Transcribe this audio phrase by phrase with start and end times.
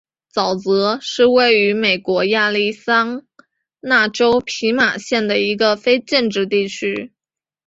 [0.33, 3.23] 沼泽是位于美国亚利桑
[3.79, 7.13] 那州皮马县的一个非建制地区。